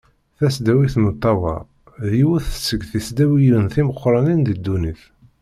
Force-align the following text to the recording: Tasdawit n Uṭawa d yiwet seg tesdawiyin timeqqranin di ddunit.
Tasdawit 0.37 0.95
n 0.97 1.07
Uṭawa 1.11 1.55
d 2.09 2.09
yiwet 2.19 2.47
seg 2.67 2.81
tesdawiyin 2.91 3.65
timeqqranin 3.73 4.39
di 4.45 4.53
ddunit. 4.57 5.01